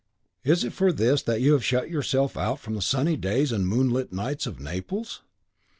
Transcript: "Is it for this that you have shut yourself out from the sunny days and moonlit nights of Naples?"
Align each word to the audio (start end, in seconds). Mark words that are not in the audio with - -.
"Is 0.43 0.63
it 0.63 0.73
for 0.73 0.91
this 0.91 1.21
that 1.21 1.41
you 1.41 1.53
have 1.53 1.63
shut 1.63 1.87
yourself 1.91 2.35
out 2.35 2.59
from 2.59 2.73
the 2.73 2.81
sunny 2.81 3.15
days 3.15 3.51
and 3.51 3.67
moonlit 3.67 4.11
nights 4.11 4.47
of 4.47 4.59
Naples?" 4.59 5.21